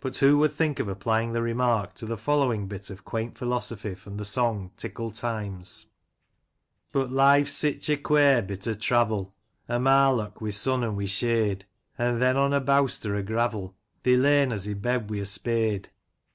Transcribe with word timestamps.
But 0.00 0.16
who 0.16 0.38
would 0.38 0.52
think 0.54 0.80
of 0.80 0.88
applying 0.88 1.34
the 1.34 1.42
remark 1.42 1.92
to 1.96 2.06
the 2.06 2.16
following 2.16 2.66
bit 2.66 2.88
of 2.88 3.04
quaint 3.04 3.36
philosophy 3.36 3.94
from 3.94 4.16
the 4.16 4.24
song," 4.24 4.70
Tickle 4.78 5.10
Times"? 5.10 5.88
But 6.92 7.12
life's 7.12 7.52
sich 7.52 7.90
a 7.90 7.98
quare 7.98 8.40
bit 8.40 8.66
o' 8.66 8.72
travel— 8.72 9.34
A 9.68 9.78
marlock 9.78 10.36
wi* 10.36 10.48
sun 10.50 10.82
an* 10.82 10.92
wi* 10.92 11.04
shade— 11.04 11.66
An* 11.98 12.20
then, 12.20 12.38
on 12.38 12.54
a 12.54 12.60
bowster 12.62 13.16
o* 13.16 13.22
gravel, 13.22 13.74
They 14.02 14.16
lay'n 14.16 14.50
us 14.50 14.66
i* 14.66 14.72
bed 14.72 15.10
wi' 15.10 15.18
a 15.18 15.26
spade 15.26 15.90